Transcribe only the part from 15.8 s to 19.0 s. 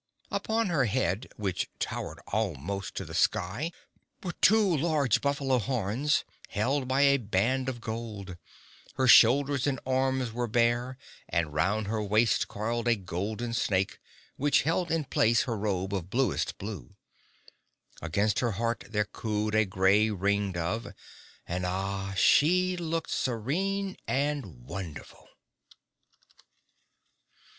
of bluest blue. Against her heart